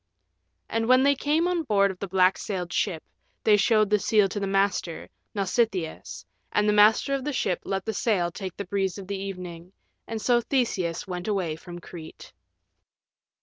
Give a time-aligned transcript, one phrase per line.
[0.67, 3.03] And when they came on board of the black sailed ship
[3.43, 7.85] they showed the seal to the master, Nausitheus, and the master of the ship let
[7.85, 9.73] the sail take the breeze of the evening,
[10.07, 12.33] and so Theseus went away from Crete.